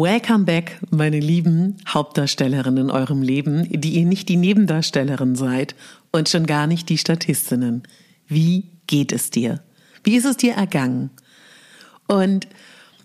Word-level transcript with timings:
Welcome 0.00 0.44
back, 0.44 0.78
meine 0.90 1.18
lieben 1.18 1.76
Hauptdarstellerinnen 1.88 2.84
in 2.84 2.90
eurem 2.92 3.20
Leben, 3.20 3.68
die 3.68 3.94
ihr 3.94 4.06
nicht 4.06 4.28
die 4.28 4.36
Nebendarstellerin 4.36 5.34
seid 5.34 5.74
und 6.12 6.28
schon 6.28 6.46
gar 6.46 6.68
nicht 6.68 6.88
die 6.88 6.98
Statistinnen. 6.98 7.82
Wie 8.28 8.70
geht 8.86 9.10
es 9.10 9.30
dir? 9.30 9.60
Wie 10.04 10.14
ist 10.14 10.24
es 10.24 10.36
dir 10.36 10.52
ergangen? 10.52 11.10
Und 12.06 12.46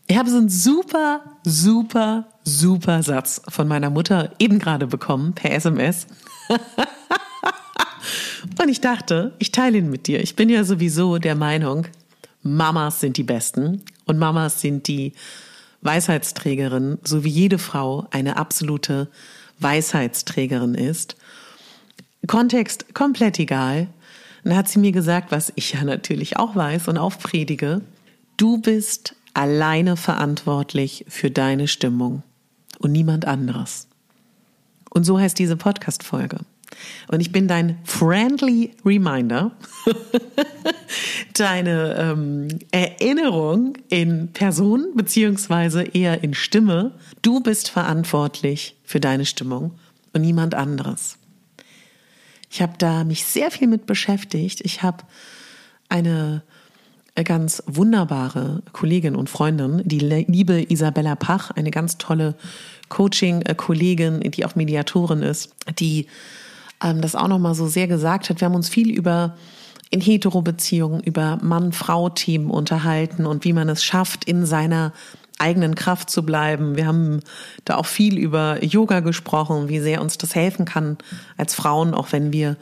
ich 0.05 0.19
habe 0.19 0.29
so 0.29 0.37
einen 0.37 0.49
super, 0.49 1.21
super, 1.43 2.27
super 2.43 3.01
Satz 3.01 3.41
von 3.49 3.67
meiner 3.67 3.89
Mutter 3.89 4.31
eben 4.37 4.59
gerade 4.59 4.85
bekommen 4.85 5.33
per 5.33 5.51
SMS. 5.51 6.05
Und 8.61 8.69
ich 8.69 8.81
dachte, 8.81 9.33
ich 9.39 9.51
teile 9.51 9.79
ihn 9.79 9.89
mit 9.89 10.05
dir. 10.05 10.21
Ich 10.21 10.35
bin 10.35 10.47
ja 10.47 10.63
sowieso 10.63 11.17
der 11.17 11.33
Meinung, 11.33 11.87
Mamas 12.43 12.99
sind 12.99 13.17
die 13.17 13.23
Besten 13.23 13.81
und 14.05 14.19
Mamas 14.19 14.61
sind 14.61 14.87
die 14.87 15.13
Weisheitsträgerin, 15.83 16.97
so 17.03 17.23
wie 17.23 17.29
jede 17.29 17.57
Frau 17.57 18.07
eine 18.11 18.37
absolute 18.37 19.09
Weisheitsträgerin 19.59 20.75
ist. 20.75 21.15
Kontext 22.27 22.93
komplett 22.93 23.39
egal. 23.39 23.87
Dann 24.43 24.55
hat 24.55 24.67
sie 24.67 24.79
mir 24.79 24.91
gesagt, 24.91 25.31
was 25.31 25.53
ich 25.55 25.73
ja 25.73 25.83
natürlich 25.83 26.37
auch 26.37 26.55
weiß 26.55 26.87
und 26.87 26.97
auch 26.97 27.17
predige. 27.17 27.81
Du 28.37 28.57
bist 28.57 29.15
alleine 29.33 29.97
verantwortlich 29.97 31.05
für 31.07 31.31
deine 31.31 31.67
Stimmung 31.67 32.23
und 32.79 32.91
niemand 32.91 33.25
anderes. 33.25 33.87
Und 34.89 35.05
so 35.05 35.19
heißt 35.19 35.39
diese 35.39 35.57
Podcast-Folge. 35.57 36.39
Und 37.07 37.19
ich 37.19 37.31
bin 37.31 37.47
dein 37.47 37.79
friendly 37.83 38.71
Reminder, 38.85 39.51
deine 41.33 41.95
ähm, 41.97 42.47
Erinnerung 42.71 43.77
in 43.89 44.29
Person 44.33 44.87
beziehungsweise 44.95 45.83
eher 45.83 46.23
in 46.23 46.33
Stimme. 46.33 46.93
Du 47.21 47.41
bist 47.41 47.69
verantwortlich 47.69 48.75
für 48.83 48.99
deine 48.99 49.25
Stimmung 49.25 49.71
und 50.13 50.21
niemand 50.21 50.55
anderes. 50.55 51.17
Ich 52.49 52.61
habe 52.61 52.73
da 52.77 53.03
mich 53.03 53.25
sehr 53.25 53.49
viel 53.49 53.67
mit 53.67 53.85
beschäftigt. 53.85 54.61
Ich 54.61 54.83
habe 54.83 55.03
eine 55.89 56.43
ganz 57.23 57.61
wunderbare 57.67 58.63
Kollegin 58.71 59.15
und 59.15 59.29
Freundin, 59.29 59.81
die 59.85 59.99
liebe 59.99 60.71
Isabella 60.71 61.15
Pach, 61.15 61.51
eine 61.51 61.69
ganz 61.69 61.97
tolle 61.99 62.35
Coaching-Kollegin, 62.89 64.19
die 64.19 64.45
auch 64.45 64.55
Mediatorin 64.55 65.21
ist, 65.21 65.53
die 65.77 66.07
ähm, 66.83 67.01
das 67.01 67.15
auch 67.15 67.27
nochmal 67.27 67.55
so 67.55 67.67
sehr 67.67 67.87
gesagt 67.87 68.29
hat. 68.29 68.41
Wir 68.41 68.45
haben 68.45 68.55
uns 68.55 68.69
viel 68.69 68.91
über 68.91 69.35
in 69.89 70.01
Hetero-Beziehungen, 70.01 71.01
über 71.03 71.37
Mann-Frau-Themen 71.41 72.49
unterhalten 72.49 73.27
und 73.27 73.45
wie 73.45 73.53
man 73.53 73.69
es 73.69 73.83
schafft, 73.83 74.25
in 74.25 74.45
seiner 74.45 74.91
eigenen 75.37 75.75
Kraft 75.75 76.09
zu 76.09 76.23
bleiben. 76.23 76.75
Wir 76.75 76.87
haben 76.87 77.19
da 77.65 77.75
auch 77.75 77.85
viel 77.85 78.17
über 78.17 78.63
Yoga 78.63 79.01
gesprochen, 79.01 79.69
wie 79.69 79.79
sehr 79.79 80.01
uns 80.01 80.17
das 80.17 80.33
helfen 80.33 80.65
kann 80.65 80.97
als 81.37 81.53
Frauen, 81.53 81.93
auch 81.93 82.11
wenn 82.11 82.33
wir 82.33 82.57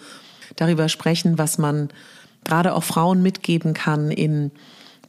darüber 0.58 0.90
sprechen, 0.90 1.38
was 1.38 1.58
man 1.58 1.90
gerade 2.44 2.74
auch 2.74 2.84
Frauen 2.84 3.22
mitgeben 3.22 3.74
kann 3.74 4.12
in 4.12 4.52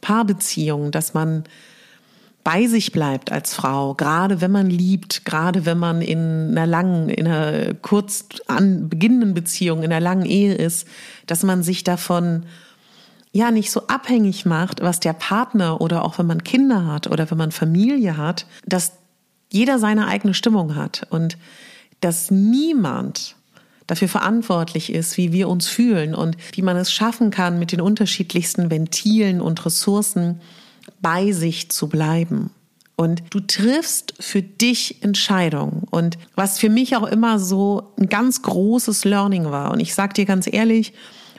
Paarbeziehungen, 0.01 0.91
dass 0.91 1.13
man 1.13 1.43
bei 2.43 2.67
sich 2.67 2.91
bleibt 2.91 3.31
als 3.31 3.53
Frau, 3.53 3.93
gerade 3.93 4.41
wenn 4.41 4.51
man 4.51 4.69
liebt, 4.69 5.23
gerade 5.23 5.65
wenn 5.65 5.77
man 5.77 6.01
in 6.01 6.51
einer 6.51 6.67
langen, 6.67 7.09
in 7.09 7.27
einer 7.27 7.73
kurz 7.75 8.25
an 8.47 8.89
beginnenden 8.89 9.33
Beziehung, 9.33 9.83
in 9.83 9.91
einer 9.91 10.01
langen 10.01 10.25
Ehe 10.25 10.53
ist, 10.53 10.87
dass 11.25 11.43
man 11.43 11.63
sich 11.63 11.83
davon 11.83 12.45
ja 13.31 13.49
nicht 13.49 13.71
so 13.71 13.87
abhängig 13.87 14.45
macht, 14.45 14.81
was 14.81 14.99
der 14.99 15.13
Partner 15.13 15.79
oder 15.81 16.03
auch 16.03 16.19
wenn 16.19 16.27
man 16.27 16.43
Kinder 16.43 16.85
hat 16.85 17.07
oder 17.07 17.29
wenn 17.31 17.37
man 17.37 17.51
Familie 17.51 18.17
hat, 18.17 18.45
dass 18.65 18.93
jeder 19.49 19.79
seine 19.79 20.07
eigene 20.07 20.33
Stimmung 20.33 20.75
hat 20.75 21.07
und 21.09 21.37
dass 22.01 22.29
niemand 22.29 23.35
dafür 23.87 24.07
verantwortlich 24.09 24.91
ist, 24.91 25.17
wie 25.17 25.31
wir 25.31 25.47
uns 25.47 25.67
fühlen 25.67 26.13
und 26.13 26.37
wie 26.53 26.61
man 26.61 26.75
es 26.75 26.91
schaffen 26.91 27.31
kann, 27.31 27.59
mit 27.59 27.71
den 27.71 27.81
unterschiedlichsten 27.81 28.69
Ventilen 28.69 29.41
und 29.41 29.65
Ressourcen 29.65 30.41
bei 31.03 31.31
sich 31.31 31.69
zu 31.69 31.87
bleiben. 31.87 32.49
Und 32.95 33.21
du 33.29 33.39
triffst 33.39 34.15
für 34.19 34.41
dich 34.41 35.03
Entscheidungen. 35.03 35.83
Und 35.91 36.17
was 36.35 36.57
für 36.57 36.69
mich 36.69 36.95
auch 36.95 37.05
immer 37.05 37.37
so 37.37 37.93
ein 37.99 38.07
ganz 38.07 38.41
großes 38.41 39.05
Learning 39.05 39.45
war, 39.51 39.71
und 39.71 39.79
ich 39.79 39.93
sage 39.93 40.13
dir 40.13 40.25
ganz 40.25 40.51
ehrlich, 40.51 40.93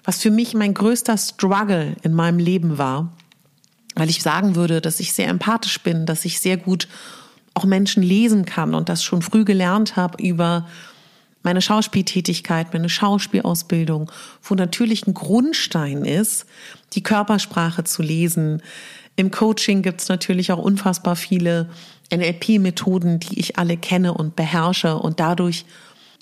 was 0.05 0.21
für 0.21 0.31
mich 0.31 0.55
mein 0.55 0.75
größter 0.75 1.17
Struggle 1.17 1.97
in 2.03 2.13
meinem 2.13 2.39
Leben 2.39 2.79
war, 2.79 3.13
weil 3.97 4.11
ich 4.11 4.23
sagen 4.23 4.55
würde, 4.55 4.81
dass 4.81 5.01
ich 5.01 5.13
sehr 5.13 5.29
empathisch 5.29 5.81
bin, 5.81 6.07
dass 6.07 6.25
ich 6.25 6.41
sehr 6.41 6.57
gut 6.57 6.89
auch 7.55 7.65
Menschen 7.65 8.03
lesen 8.03 8.45
kann 8.45 8.75
und 8.75 8.89
das 8.89 9.03
schon 9.03 9.23
früh 9.23 9.45
gelernt 9.45 9.97
habe 9.97 10.23
über 10.23 10.67
meine 11.45 11.63
Schauspieltätigkeit, 11.63 12.73
meine 12.73 12.89
Schauspielausbildung, 12.89 14.11
wo 14.43 14.55
natürlich 14.55 15.07
ein 15.07 15.15
Grundstein 15.15 16.05
ist, 16.05 16.47
die 16.95 17.03
Körpersprache 17.03 17.85
zu 17.85 18.03
lesen. 18.03 18.63
Im 19.17 19.31
Coaching 19.31 19.83
gibt 19.83 20.01
es 20.01 20.09
natürlich 20.09 20.51
auch 20.53 20.59
unfassbar 20.59 21.17
viele 21.17 21.69
NLP-Methoden, 22.13 23.21
die 23.21 23.39
ich 23.39 23.59
alle 23.59 23.77
kenne 23.77 24.15
und 24.15 24.37
beherrsche 24.37 24.97
und 24.97 25.21
dadurch 25.21 25.65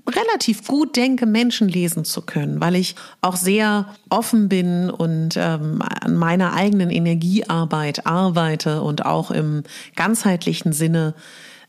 relativ 0.08 0.66
gut 0.66 0.96
denke, 0.96 1.26
Menschen 1.26 1.68
lesen 1.68 2.04
zu 2.04 2.22
können, 2.22 2.60
weil 2.60 2.74
ich 2.74 2.96
auch 3.20 3.36
sehr 3.36 3.86
offen 4.10 4.48
bin 4.48 4.90
und 4.90 5.36
ähm, 5.36 5.80
an 5.82 6.16
meiner 6.16 6.54
eigenen 6.54 6.90
Energiearbeit 6.90 8.06
arbeite 8.06 8.82
und 8.82 9.06
auch 9.06 9.30
im 9.30 9.62
ganzheitlichen 9.94 10.72
Sinne 10.72 11.14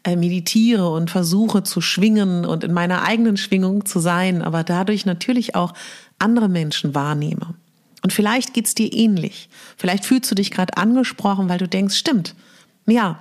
äh, 0.03 0.15
meditiere 0.15 0.89
und 0.89 1.11
versuche 1.11 1.63
zu 1.63 1.79
schwingen 1.79 2.45
und 2.45 2.63
in 2.63 2.73
meiner 2.73 3.03
eigenen 3.03 3.37
Schwingung 3.37 3.85
zu 3.85 3.99
sein, 3.99 4.41
aber 4.41 4.63
dadurch 4.63 5.05
natürlich 5.05 5.55
auch 5.55 5.73
andere 6.17 6.49
Menschen 6.49 6.95
wahrnehme. 6.95 7.53
Und 8.03 8.11
vielleicht 8.13 8.53
geht's 8.53 8.75
dir 8.75 8.91
ähnlich. 8.93 9.49
Vielleicht 9.77 10.05
fühlst 10.05 10.29
du 10.29 10.35
dich 10.35 10.51
gerade 10.51 10.77
angesprochen, 10.77 11.49
weil 11.49 11.57
du 11.57 11.67
denkst, 11.67 11.95
stimmt. 11.95 12.35
Ja, 12.85 13.19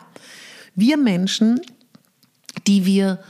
wir 0.75 0.97
Menschen, 0.97 1.61
die 2.67 2.85
wir, 2.85 3.21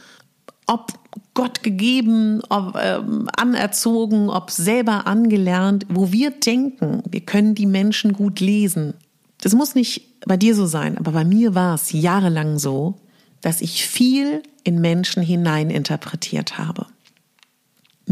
ob 0.66 0.92
Gott 1.34 1.62
gegeben, 1.62 2.40
ob 2.48 2.76
ähm, 2.80 3.28
anerzogen, 3.36 4.30
ob 4.30 4.50
selber 4.50 5.06
angelernt, 5.06 5.86
wo 5.88 6.10
wir 6.10 6.30
denken, 6.30 7.02
wir 7.08 7.20
können 7.20 7.54
die 7.54 7.66
Menschen 7.66 8.12
gut 8.12 8.40
lesen. 8.40 8.94
Das 9.40 9.54
muss 9.54 9.74
nicht 9.74 10.20
bei 10.26 10.36
dir 10.36 10.54
so 10.54 10.66
sein, 10.66 10.96
aber 10.98 11.12
bei 11.12 11.24
mir 11.24 11.54
war 11.54 11.74
es 11.74 11.92
jahrelang 11.92 12.58
so, 12.58 12.94
dass 13.40 13.60
ich 13.60 13.86
viel 13.86 14.42
in 14.64 14.80
Menschen 14.80 15.22
hineininterpretiert 15.22 16.58
habe. 16.58 16.86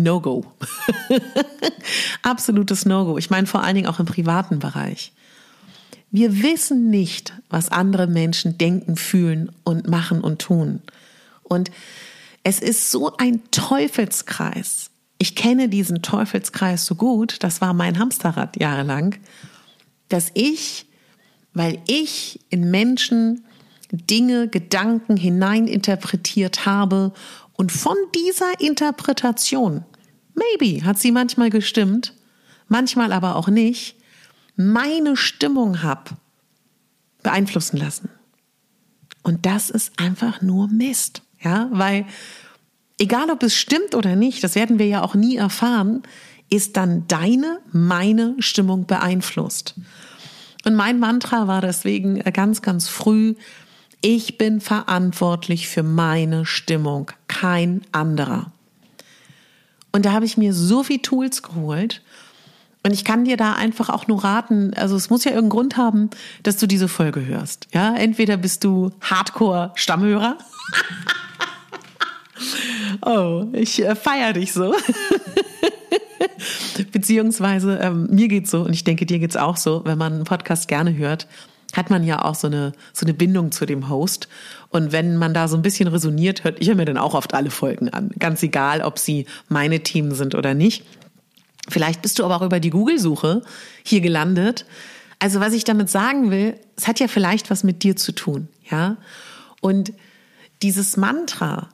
No-Go. 0.03 0.45
Absolutes 2.23 2.85
No-Go. 2.87 3.19
Ich 3.19 3.31
meine 3.31 3.47
vor 3.47 3.63
allen 3.63 3.75
Dingen 3.75 3.87
auch 3.87 4.01
im 4.01 4.07
privaten 4.07 4.59
Bereich. 4.59 5.13
Wir 6.11 6.43
wissen 6.43 6.91
nicht, 6.91 7.35
was 7.49 7.71
andere 7.71 8.07
Menschen 8.07 8.59
denken, 8.59 8.97
fühlen 8.97 9.53
und 9.65 9.89
machen 9.89 10.21
und 10.21 10.41
tun. 10.41 10.83
Und 11.43 11.71
es 12.43 12.59
ist 12.59 12.91
so 12.91 13.17
ein 13.17 13.43
Teufelskreis. 13.51 14.91
Ich 15.19 15.37
kenne 15.37 15.69
diesen 15.69 16.03
Teufelskreis 16.03 16.87
so 16.87 16.95
gut, 16.95 17.37
das 17.41 17.61
war 17.61 17.75
mein 17.75 17.99
Hamsterrad 17.99 18.59
jahrelang, 18.59 19.17
dass 20.09 20.31
ich, 20.35 20.87
weil 21.53 21.79
ich 21.87 22.41
in 22.49 22.71
Menschen 22.71 23.45
Dinge, 23.93 24.49
Gedanken 24.49 25.17
hineininterpretiert 25.17 26.65
habe 26.65 27.13
und 27.53 27.73
von 27.73 27.97
dieser 28.15 28.61
Interpretation, 28.61 29.85
maybe 30.41 30.85
hat 30.85 30.99
sie 30.99 31.13
manchmal 31.13 31.51
gestimmt, 31.51 32.15
manchmal 32.69 33.13
aber 33.13 33.37
auch 33.37 33.49
nicht, 33.49 33.97
meine 34.57 35.17
Stimmung 35.17 35.83
habe 35.83 36.11
beeinflussen 37.23 37.77
lassen. 37.77 38.09
Und 39.23 39.47
das 39.47 39.71
ist 39.71 39.99
einfach 39.99 40.41
nur 40.43 40.69
Mist, 40.69 41.23
ja, 41.41 41.69
weil 41.73 42.07
egal 42.99 43.31
ob 43.31 43.43
es 43.43 43.55
stimmt 43.55 43.95
oder 43.95 44.17
nicht, 44.17 44.43
das 44.43 44.55
werden 44.55 44.79
wir 44.79 44.87
ja 44.87 45.03
auch 45.03 45.15
nie 45.15 45.37
erfahren, 45.37 46.03
ist 46.51 46.77
dann 46.77 47.07
deine, 47.07 47.61
meine 47.73 48.37
Stimmung 48.39 48.87
beeinflusst. 48.87 49.75
Und 50.65 50.75
mein 50.75 50.99
Mantra 50.99 51.47
war 51.47 51.61
deswegen 51.61 52.19
ganz, 52.33 52.63
ganz 52.63 52.89
früh, 52.89 53.35
Ich 54.03 54.39
bin 54.39 54.63
verantwortlich 54.63 55.69
für 55.69 55.83
meine 55.83 56.47
Stimmung, 56.47 57.11
kein 57.29 57.83
anderer. 57.93 58.51
Und 59.93 60.05
da 60.05 60.13
habe 60.13 60.25
ich 60.25 60.37
mir 60.37 60.55
so 60.55 60.83
viel 60.83 61.01
Tools 61.01 61.43
geholt. 61.43 62.03
Und 62.83 62.93
ich 62.93 63.05
kann 63.05 63.25
dir 63.25 63.37
da 63.37 63.55
einfach 63.55 63.91
auch 63.91 64.07
nur 64.07 64.25
raten, 64.25 64.73
also 64.75 64.97
es 64.97 65.11
muss 65.11 65.25
ja 65.25 65.33
irgendeinen 65.33 65.51
Grund 65.51 65.77
haben, 65.77 66.09
dass 66.43 66.57
du 66.57 66.67
diese 66.67 66.89
Folge 66.89 67.27
hörst. 67.27 67.69
Ja, 67.75 67.95
entweder 67.95 68.39
bist 68.39 68.65
du 68.65 68.91
Hardcore-Stammhörer. 69.03 70.39
oh, 73.05 73.47
ich 73.53 73.85
äh, 73.85 73.95
feier 73.95 74.33
dich 74.33 74.55
so. 74.55 74.75
Beziehungsweise 76.93 77.79
ähm, 77.83 78.09
mir 78.11 78.29
geht's 78.29 78.51
so 78.51 78.63
und 78.63 78.73
ich 78.73 78.85
denke, 78.85 79.05
dir 79.05 79.19
geht's 79.19 79.37
auch 79.37 79.59
so, 79.59 79.83
wenn 79.85 79.99
man 79.99 80.15
einen 80.15 80.25
Podcast 80.25 80.67
gerne 80.67 80.97
hört, 80.97 81.27
hat 81.77 81.91
man 81.91 82.05
ja 82.05 82.25
auch 82.25 82.35
so 82.35 82.47
eine, 82.47 82.73
so 82.93 83.07
eine 83.07 83.15
Bindung 83.15 83.53
zu 83.53 83.67
dem 83.67 83.89
Host. 83.89 84.29
Und 84.71 84.93
wenn 84.93 85.17
man 85.17 85.35
da 85.35 85.49
so 85.49 85.57
ein 85.57 85.63
bisschen 85.63 85.89
resoniert, 85.89 86.45
hört 86.45 86.61
ich 86.61 86.75
mir 86.75 86.85
dann 86.85 86.99
auch 86.99 87.15
oft 87.15 87.35
alle 87.35 87.51
Folgen 87.51 87.89
an. 87.91 88.11
Ganz 88.19 88.43
egal, 88.43 88.83
ob 88.83 88.99
sie 88.99 89.27
meine 89.49 89.81
Themen 89.81 90.15
sind 90.15 90.35
oder 90.35 90.55
nicht. 90.55 90.85
Vielleicht 91.69 92.03
bist 92.03 92.19
du 92.19 92.25
aber 92.25 92.37
auch 92.37 92.43
über 92.43 92.61
die 92.61 92.71
Google-Suche 92.71 93.43
hier 93.85 94.01
gelandet. 94.01 94.67
Also 95.19 95.41
was 95.41 95.53
ich 95.53 95.65
damit 95.65 95.91
sagen 95.91 96.31
will, 96.31 96.59
es 96.77 96.89
hat 96.89 96.99
ja 96.99 97.07
vielleicht 97.07 97.51
was 97.51 97.63
mit 97.63 97.83
dir 97.83 97.95
zu 97.95 98.13
tun, 98.13 98.49
ja? 98.71 98.97
Und 99.61 99.93
dieses 100.63 100.97
Mantra, 100.97 101.69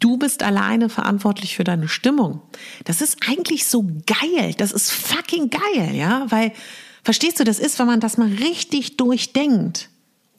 du 0.00 0.16
bist 0.16 0.42
alleine 0.42 0.88
verantwortlich 0.88 1.56
für 1.56 1.64
deine 1.64 1.88
Stimmung, 1.88 2.40
das 2.84 3.02
ist 3.02 3.18
eigentlich 3.28 3.66
so 3.66 3.86
geil. 4.06 4.54
Das 4.56 4.72
ist 4.72 4.90
fucking 4.90 5.50
geil, 5.50 5.94
ja? 5.94 6.26
Weil 6.30 6.52
Verstehst 7.06 7.38
du, 7.38 7.44
das 7.44 7.60
ist, 7.60 7.78
wenn 7.78 7.86
man 7.86 8.00
das 8.00 8.18
mal 8.18 8.26
richtig 8.26 8.96
durchdenkt. 8.96 9.90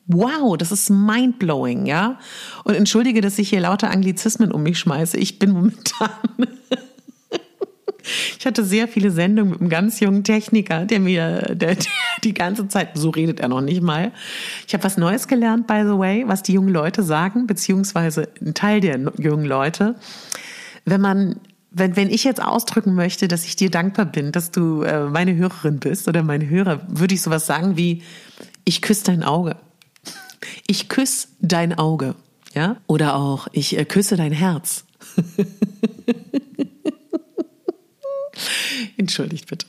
Wow, 0.06 0.58
das 0.58 0.74
ist 0.74 0.90
mindblowing, 0.90 1.86
ja? 1.86 2.20
Und 2.66 2.74
entschuldige, 2.74 3.22
dass 3.22 3.40
ich 3.40 3.48
hier 3.48 3.62
lauter 3.62 3.90
Anglizismen 3.90 4.52
um 4.52 4.64
mich 4.64 4.78
schmeiße. 4.78 5.16
Ich 5.16 5.40
bin 5.40 5.52
momentan. 5.52 6.10
ich 8.38 8.46
hatte 8.46 8.66
sehr 8.66 8.90
viele 8.90 9.12
Sendungen 9.12 9.52
mit 9.52 9.62
einem 9.62 9.70
ganz 9.70 10.02
jungen 10.02 10.26
Techniker, 10.26 10.84
der 10.84 11.00
mir 11.00 11.56
der, 11.56 11.76
der 11.76 11.86
die 12.26 12.34
ganze 12.34 12.68
Zeit, 12.68 12.98
so 12.98 13.12
redet 13.12 13.40
er 13.40 13.48
noch 13.48 13.62
nicht 13.62 13.82
mal. 13.82 14.12
Ich 14.68 14.74
habe 14.74 14.84
was 14.84 14.98
Neues 14.98 15.30
gelernt, 15.30 15.68
by 15.68 15.84
the 15.86 15.98
way, 15.98 16.26
was 16.28 16.44
die 16.44 16.52
jungen 16.52 16.74
Leute 16.74 17.02
sagen, 17.02 17.48
beziehungsweise 17.48 18.28
ein 18.42 18.56
Teil 18.56 18.82
der 18.82 19.00
jungen 19.18 19.46
Leute. 19.46 19.96
Wenn 20.84 21.00
man 21.00 21.40
wenn, 21.78 21.96
wenn 21.96 22.10
ich 22.10 22.24
jetzt 22.24 22.42
ausdrücken 22.42 22.96
möchte, 22.96 23.28
dass 23.28 23.46
ich 23.46 23.56
dir 23.56 23.70
dankbar 23.70 24.06
bin, 24.06 24.32
dass 24.32 24.52
du 24.52 24.82
äh, 24.84 25.06
meine 25.06 25.36
Hörerin 25.36 25.80
bist 25.80 26.08
oder 26.08 26.24
meine 26.24 26.50
Hörer, 26.50 26.82
würde 26.88 27.14
ich 27.14 27.22
sowas 27.22 27.46
sagen 27.46 27.78
wie, 27.78 28.04
ich 28.66 28.82
küsse 28.82 29.06
dein 29.06 29.24
Auge. 29.24 29.56
Ich 30.68 30.90
küsse 30.90 31.30
dein 31.40 31.78
Auge. 31.78 32.16
Ja? 32.54 32.78
Oder 32.88 33.16
auch, 33.16 33.48
ich 33.52 33.78
äh, 33.78 33.86
küsse 33.86 34.18
dein 34.18 34.32
Herz. 34.32 34.86
Entschuldigt 38.98 39.48
bitte. 39.48 39.66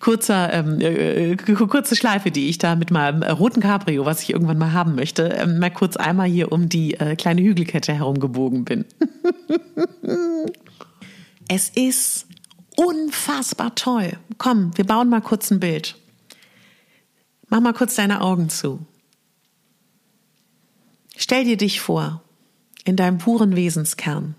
Kurzer, 0.00 0.52
ähm, 0.52 0.80
äh, 0.80 1.36
kurze 1.36 1.96
Schleife, 1.96 2.30
die 2.30 2.48
ich 2.48 2.58
da 2.58 2.76
mit 2.76 2.90
meinem 2.90 3.22
roten 3.22 3.60
Cabrio, 3.60 4.04
was 4.06 4.22
ich 4.22 4.30
irgendwann 4.30 4.58
mal 4.58 4.72
haben 4.72 4.94
möchte, 4.94 5.24
ähm, 5.24 5.58
mal 5.58 5.70
kurz 5.70 5.96
einmal 5.96 6.28
hier 6.28 6.52
um 6.52 6.68
die 6.68 6.94
äh, 6.94 7.16
kleine 7.16 7.42
Hügelkette 7.42 7.92
herumgebogen 7.92 8.64
bin. 8.64 8.84
Es 11.48 11.70
ist 11.70 12.26
unfassbar 12.76 13.74
toll. 13.74 14.18
Komm, 14.36 14.76
wir 14.76 14.84
bauen 14.84 15.08
mal 15.08 15.22
kurz 15.22 15.50
ein 15.50 15.60
Bild. 15.60 15.96
Mach 17.48 17.60
mal 17.60 17.72
kurz 17.72 17.94
deine 17.94 18.20
Augen 18.20 18.50
zu. 18.50 18.86
Stell 21.16 21.44
dir 21.44 21.56
dich 21.56 21.80
vor, 21.80 22.22
in 22.84 22.96
deinem 22.96 23.16
puren 23.16 23.56
Wesenskern. 23.56 24.34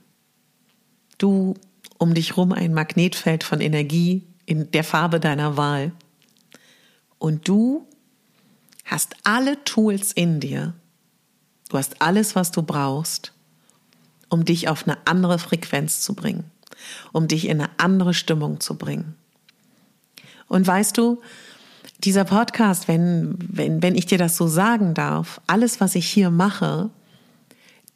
Du 1.17 1.55
um 1.97 2.13
dich 2.13 2.37
rum 2.37 2.53
ein 2.53 2.73
Magnetfeld 2.73 3.43
von 3.43 3.59
Energie 3.59 4.23
in 4.45 4.71
der 4.71 4.83
Farbe 4.83 5.19
deiner 5.19 5.57
Wahl. 5.57 5.91
Und 7.17 7.47
du 7.47 7.87
hast 8.85 9.15
alle 9.23 9.61
Tools 9.65 10.11
in 10.13 10.39
dir. 10.39 10.75
Du 11.69 11.77
hast 11.77 12.01
alles, 12.01 12.35
was 12.35 12.51
du 12.51 12.61
brauchst, 12.61 13.33
um 14.29 14.45
dich 14.45 14.69
auf 14.69 14.87
eine 14.87 15.05
andere 15.07 15.39
Frequenz 15.39 16.01
zu 16.01 16.13
bringen 16.13 16.49
um 17.11 17.27
dich 17.27 17.47
in 17.47 17.59
eine 17.59 17.69
andere 17.77 18.13
Stimmung 18.13 18.59
zu 18.59 18.77
bringen. 18.77 19.15
Und 20.47 20.65
weißt 20.65 20.97
du, 20.97 21.21
dieser 22.03 22.23
Podcast, 22.23 22.87
wenn, 22.87 23.35
wenn, 23.39 23.81
wenn 23.81 23.95
ich 23.95 24.05
dir 24.05 24.17
das 24.17 24.37
so 24.37 24.47
sagen 24.47 24.93
darf, 24.93 25.41
alles, 25.47 25.81
was 25.81 25.95
ich 25.95 26.07
hier 26.07 26.29
mache, 26.29 26.89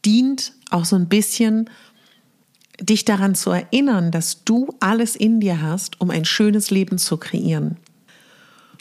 dient 0.06 0.54
auch 0.70 0.86
so 0.86 0.96
ein 0.96 1.08
bisschen, 1.08 1.70
dich 2.80 3.06
daran 3.06 3.36
zu 3.36 3.52
erinnern, 3.52 4.12
dass 4.12 4.44
du 4.44 4.76
alles 4.80 5.16
in 5.16 5.40
dir 5.40 5.62
hast, 5.62 6.02
um 6.02 6.10
ein 6.10 6.26
schönes 6.26 6.72
Leben 6.72 6.98
zu 6.98 7.18
kreieren. 7.18 7.78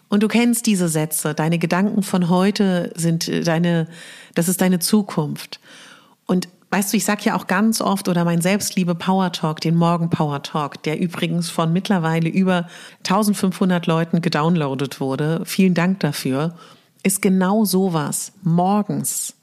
Und 0.08 0.22
du 0.22 0.28
kennst 0.28 0.66
diese 0.66 0.88
Sätze, 0.88 1.34
deine 1.34 1.58
Gedanken 1.58 2.02
von 2.02 2.28
heute 2.28 2.92
sind 2.96 3.46
deine, 3.46 3.86
das 4.34 4.48
ist 4.48 4.60
deine 4.60 4.78
Zukunft. 4.78 5.60
Und 6.26 6.48
Weißt 6.72 6.90
du, 6.90 6.96
ich 6.96 7.04
sage 7.04 7.24
ja 7.24 7.36
auch 7.36 7.48
ganz 7.48 7.82
oft 7.82 8.08
oder 8.08 8.24
mein 8.24 8.40
Selbstliebe 8.40 8.94
Power 8.94 9.30
Talk, 9.30 9.60
den 9.60 9.76
Morgen 9.76 10.08
Power 10.08 10.42
Talk, 10.42 10.82
der 10.84 10.98
übrigens 10.98 11.50
von 11.50 11.70
mittlerweile 11.70 12.30
über 12.30 12.66
1500 13.00 13.86
Leuten 13.86 14.22
gedownloadet 14.22 14.98
wurde. 14.98 15.42
Vielen 15.44 15.74
Dank 15.74 16.00
dafür. 16.00 16.56
Ist 17.02 17.20
genau 17.20 17.66
sowas. 17.66 18.32
Morgens 18.42 19.34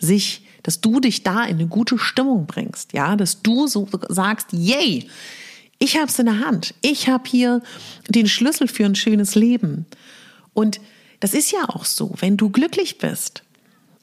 sich, 0.00 0.44
dass 0.64 0.80
du 0.80 0.98
dich 0.98 1.22
da 1.22 1.44
in 1.44 1.60
eine 1.60 1.68
gute 1.68 1.98
Stimmung 1.98 2.46
bringst, 2.46 2.92
ja, 2.94 3.14
dass 3.14 3.42
du 3.42 3.68
so 3.68 3.86
sagst, 4.08 4.48
yay, 4.50 5.06
ich 5.78 5.96
hab's 5.96 6.18
in 6.18 6.26
der 6.26 6.40
Hand. 6.40 6.74
Ich 6.80 7.08
habe 7.08 7.30
hier 7.30 7.62
den 8.08 8.26
Schlüssel 8.26 8.66
für 8.66 8.86
ein 8.86 8.96
schönes 8.96 9.36
Leben. 9.36 9.86
Und 10.52 10.80
das 11.20 11.32
ist 11.32 11.52
ja 11.52 11.68
auch 11.68 11.84
so, 11.84 12.12
wenn 12.18 12.36
du 12.36 12.50
glücklich 12.50 12.98
bist, 12.98 13.44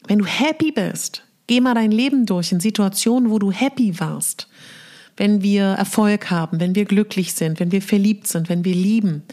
wenn 0.08 0.20
du 0.20 0.26
happy 0.26 0.72
bist, 0.72 1.24
Geh 1.50 1.62
mal 1.62 1.74
dein 1.74 1.90
Leben 1.90 2.28
durch 2.28 2.52
in 2.52 2.60
Situationen, 2.60 3.32
wo 3.32 3.40
du 3.40 3.52
happy 3.52 4.00
warst. 4.00 4.48
Wenn 5.18 5.42
wir 5.42 5.64
Erfolg 5.64 6.30
haben, 6.30 6.60
wenn 6.60 6.76
wir 6.76 6.86
glücklich 6.86 7.34
sind, 7.34 7.60
wenn 7.60 7.72
wir 7.72 7.82
verliebt 7.82 8.28
sind, 8.28 8.50
wenn 8.50 8.66
wir 8.66 8.76
lieben, 8.76 9.24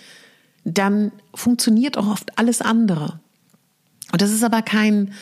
dann 0.65 1.13
funktioniert 1.35 1.99
auch 1.99 2.07
oft 2.07 2.39
alles 2.39 2.63
andere. 2.63 3.21
Und 4.13 4.23
das 4.23 4.33
ist 4.33 4.43
aber 4.45 4.63
kein, 4.63 5.13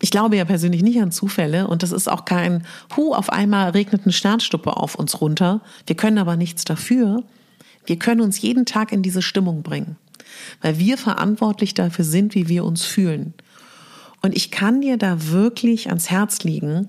ich 0.00 0.12
glaube 0.12 0.36
ja 0.36 0.44
persönlich 0.44 0.84
nicht 0.84 1.00
an 1.00 1.10
Zufälle 1.10 1.66
und 1.66 1.82
das 1.82 1.90
ist 1.90 2.08
auch 2.08 2.26
kein, 2.26 2.64
hu, 2.96 3.12
auf 3.12 3.30
einmal 3.30 3.70
regnet 3.70 4.02
eine 4.04 4.12
Sternstuppe 4.12 4.76
auf 4.76 4.94
uns 4.94 5.20
runter. 5.20 5.62
Wir 5.88 5.96
können 5.96 6.18
aber 6.18 6.36
nichts 6.36 6.62
dafür. 6.62 7.24
Wir 7.86 7.98
können 7.98 8.20
uns 8.20 8.40
jeden 8.40 8.66
Tag 8.66 8.92
in 8.92 9.02
diese 9.02 9.20
Stimmung 9.20 9.64
bringen, 9.64 9.96
weil 10.60 10.78
wir 10.78 10.96
verantwortlich 10.96 11.74
dafür 11.74 12.04
sind, 12.04 12.36
wie 12.36 12.48
wir 12.48 12.64
uns 12.64 12.84
fühlen. 12.84 13.34
Und 14.22 14.36
ich 14.36 14.50
kann 14.50 14.80
dir 14.80 14.96
da 14.96 15.30
wirklich 15.30 15.88
ans 15.88 16.10
Herz 16.10 16.44
liegen. 16.44 16.86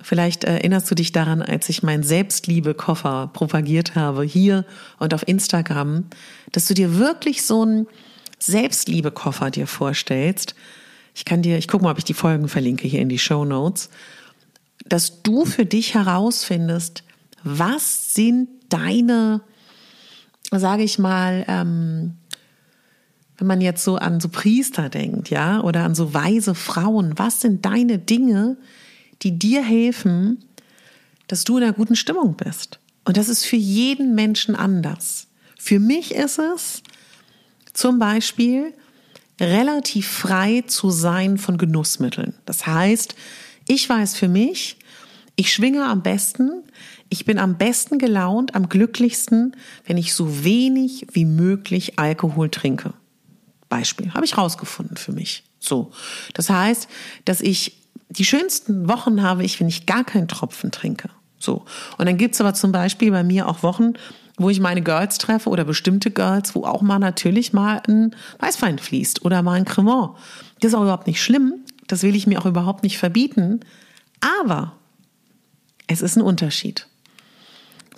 Vielleicht 0.00 0.44
erinnerst 0.44 0.90
du 0.90 0.94
dich 0.94 1.12
daran, 1.12 1.42
als 1.42 1.68
ich 1.68 1.82
meinen 1.82 2.02
Selbstliebe-Koffer 2.02 3.30
propagiert 3.32 3.94
habe, 3.94 4.24
hier 4.24 4.64
und 4.98 5.12
auf 5.14 5.26
Instagram, 5.26 6.04
dass 6.52 6.66
du 6.66 6.74
dir 6.74 6.98
wirklich 6.98 7.44
so 7.44 7.62
einen 7.62 7.86
Selbstliebe-Koffer 8.38 9.50
dir 9.50 9.66
vorstellst. 9.66 10.54
Ich 11.14 11.24
kann 11.24 11.42
dir, 11.42 11.58
ich 11.58 11.68
gucke 11.68 11.84
mal, 11.84 11.90
ob 11.90 11.98
ich 11.98 12.04
die 12.04 12.14
Folgen 12.14 12.48
verlinke 12.48 12.88
hier 12.88 13.00
in 13.00 13.08
die 13.08 13.18
Show 13.18 13.44
Notes, 13.44 13.90
dass 14.86 15.22
du 15.22 15.44
für 15.44 15.66
dich 15.66 15.94
herausfindest, 15.94 17.04
was 17.44 18.14
sind 18.14 18.48
deine, 18.68 19.42
sage 20.50 20.82
ich 20.82 20.98
mal, 20.98 21.44
ähm, 21.48 22.14
wenn 23.42 23.48
man 23.48 23.60
jetzt 23.60 23.82
so 23.82 23.96
an 23.96 24.20
so 24.20 24.28
Priester 24.28 24.88
denkt, 24.88 25.28
ja, 25.28 25.62
oder 25.62 25.82
an 25.82 25.96
so 25.96 26.14
weise 26.14 26.54
Frauen, 26.54 27.18
was 27.18 27.40
sind 27.40 27.64
deine 27.64 27.98
Dinge, 27.98 28.56
die 29.22 29.36
dir 29.36 29.64
helfen, 29.64 30.44
dass 31.26 31.42
du 31.42 31.56
in 31.56 31.64
einer 31.64 31.72
guten 31.72 31.96
Stimmung 31.96 32.36
bist? 32.36 32.78
Und 33.04 33.16
das 33.16 33.28
ist 33.28 33.44
für 33.44 33.56
jeden 33.56 34.14
Menschen 34.14 34.54
anders. 34.54 35.26
Für 35.58 35.80
mich 35.80 36.14
ist 36.14 36.38
es 36.38 36.84
zum 37.72 37.98
Beispiel 37.98 38.74
relativ 39.40 40.06
frei 40.06 40.62
zu 40.68 40.90
sein 40.90 41.36
von 41.36 41.58
Genussmitteln. 41.58 42.34
Das 42.44 42.64
heißt, 42.64 43.16
ich 43.66 43.88
weiß 43.88 44.14
für 44.14 44.28
mich, 44.28 44.76
ich 45.34 45.52
schwinge 45.52 45.84
am 45.86 46.04
besten, 46.04 46.62
ich 47.08 47.24
bin 47.24 47.40
am 47.40 47.58
besten 47.58 47.98
gelaunt, 47.98 48.54
am 48.54 48.68
glücklichsten, 48.68 49.56
wenn 49.84 49.96
ich 49.96 50.14
so 50.14 50.44
wenig 50.44 51.08
wie 51.10 51.24
möglich 51.24 51.98
Alkohol 51.98 52.48
trinke. 52.48 52.94
Beispiel. 53.72 54.12
Habe 54.12 54.26
ich 54.26 54.36
rausgefunden 54.36 54.98
für 54.98 55.12
mich. 55.12 55.44
So. 55.58 55.92
Das 56.34 56.50
heißt, 56.50 56.88
dass 57.24 57.40
ich 57.40 57.78
die 58.10 58.26
schönsten 58.26 58.86
Wochen 58.86 59.22
habe 59.22 59.44
ich, 59.44 59.58
wenn 59.60 59.68
ich 59.68 59.86
gar 59.86 60.04
keinen 60.04 60.28
Tropfen 60.28 60.70
trinke. 60.70 61.08
So. 61.38 61.64
Und 61.96 62.04
dann 62.04 62.18
gibt's 62.18 62.38
aber 62.42 62.52
zum 62.52 62.70
Beispiel 62.70 63.10
bei 63.10 63.24
mir 63.24 63.48
auch 63.48 63.62
Wochen, 63.62 63.94
wo 64.36 64.50
ich 64.50 64.60
meine 64.60 64.82
Girls 64.82 65.16
treffe 65.16 65.48
oder 65.48 65.64
bestimmte 65.64 66.10
Girls, 66.10 66.54
wo 66.54 66.64
auch 66.64 66.82
mal 66.82 66.98
natürlich 66.98 67.54
mal 67.54 67.80
ein 67.88 68.14
Weißwein 68.40 68.78
fließt 68.78 69.24
oder 69.24 69.40
mal 69.40 69.54
ein 69.54 69.64
Cremant. 69.64 70.18
Das 70.60 70.72
ist 70.72 70.74
auch 70.74 70.82
überhaupt 70.82 71.06
nicht 71.06 71.22
schlimm. 71.22 71.54
Das 71.86 72.02
will 72.02 72.14
ich 72.14 72.26
mir 72.26 72.40
auch 72.40 72.46
überhaupt 72.46 72.82
nicht 72.82 72.98
verbieten. 72.98 73.60
Aber 74.42 74.76
es 75.86 76.02
ist 76.02 76.16
ein 76.16 76.22
Unterschied. 76.22 76.88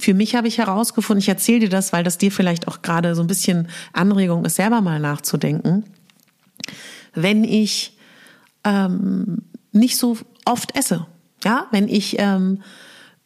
Für 0.05 0.13
mich 0.13 0.35
habe 0.35 0.49
ich 0.49 0.59
herausgefunden, 0.59 1.21
ich 1.21 1.31
erzähle 1.31 1.61
dir 1.61 1.71
das, 1.71 1.95
weil 1.95 2.05
das 2.05 2.19
dir 2.19 2.31
vielleicht 2.31 2.69
auch 2.69 2.83
gerade 2.83 3.15
so 3.15 3.23
ein 3.23 3.27
bisschen 3.27 3.69
Anregung 3.95 4.45
ist, 4.45 4.57
selber 4.57 4.83
mal 4.83 5.01
nachzudenken. 5.01 5.85
Wenn 7.15 7.43
ich 7.43 7.97
ähm, 8.65 9.39
nicht 9.73 9.97
so 9.97 10.19
oft 10.45 10.77
esse, 10.77 11.07
ja, 11.43 11.69
wenn 11.71 11.89
ich, 11.89 12.17
ähm, 12.19 12.61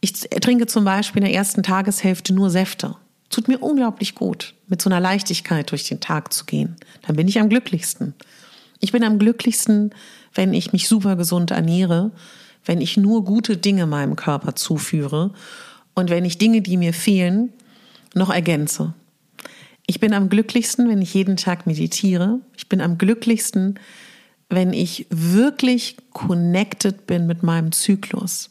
ich 0.00 0.12
trinke 0.12 0.68
zum 0.68 0.84
Beispiel 0.84 1.20
in 1.20 1.26
der 1.28 1.34
ersten 1.34 1.64
Tageshälfte 1.64 2.32
nur 2.32 2.48
Säfte, 2.48 2.94
tut 3.28 3.48
mir 3.48 3.58
unglaublich 3.58 4.14
gut, 4.14 4.54
mit 4.68 4.80
so 4.80 4.88
einer 4.88 5.00
Leichtigkeit 5.00 5.72
durch 5.72 5.82
den 5.88 5.98
Tag 5.98 6.32
zu 6.32 6.44
gehen. 6.44 6.76
Dann 7.04 7.16
bin 7.16 7.26
ich 7.26 7.40
am 7.40 7.48
glücklichsten. 7.48 8.14
Ich 8.78 8.92
bin 8.92 9.02
am 9.02 9.18
glücklichsten, 9.18 9.92
wenn 10.32 10.54
ich 10.54 10.72
mich 10.72 10.86
super 10.86 11.16
gesund 11.16 11.50
ernähre, 11.50 12.12
wenn 12.64 12.80
ich 12.80 12.96
nur 12.96 13.24
gute 13.24 13.56
Dinge 13.56 13.88
meinem 13.88 14.14
Körper 14.14 14.54
zuführe 14.54 15.32
und 15.98 16.10
wenn 16.10 16.24
ich 16.24 16.38
Dinge, 16.38 16.62
die 16.62 16.76
mir 16.76 16.94
fehlen, 16.94 17.52
noch 18.14 18.30
ergänze. 18.30 18.94
Ich 19.84 19.98
bin 19.98 20.14
am 20.14 20.28
glücklichsten, 20.28 20.88
wenn 20.88 21.02
ich 21.02 21.12
jeden 21.12 21.36
Tag 21.36 21.66
meditiere. 21.66 22.38
Ich 22.56 22.68
bin 22.68 22.80
am 22.80 22.98
glücklichsten, 22.98 23.80
wenn 24.48 24.72
ich 24.72 25.08
wirklich 25.10 25.96
connected 26.12 27.08
bin 27.08 27.26
mit 27.26 27.42
meinem 27.42 27.72
Zyklus. 27.72 28.50